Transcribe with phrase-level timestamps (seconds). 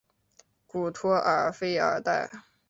[0.65, 2.27] 古托尔弗尔代。